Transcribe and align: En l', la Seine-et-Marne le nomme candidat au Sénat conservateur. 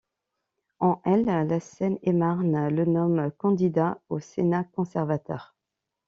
En 0.79 0.97
l', 1.05 1.25
la 1.45 1.59
Seine-et-Marne 1.59 2.69
le 2.69 2.85
nomme 2.85 3.29
candidat 3.37 4.01
au 4.09 4.19
Sénat 4.19 4.63
conservateur. 4.63 5.55